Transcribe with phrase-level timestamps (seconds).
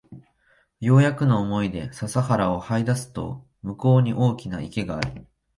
[0.79, 5.27] ようやくの思いで笹原を這い出すと向こうに大きな池がある